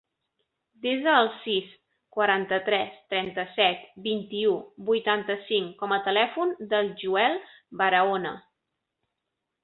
Desa 0.83 1.11
el 1.23 1.27
sis, 1.41 1.73
quaranta-tres, 2.15 2.95
trenta-set, 3.13 3.83
vint-i-u, 4.07 4.53
vuitanta-cinc 4.87 5.75
com 5.83 5.93
a 5.97 5.99
telèfon 6.07 6.55
del 6.73 6.89
Joel 7.03 7.37
Barahona. 7.83 8.33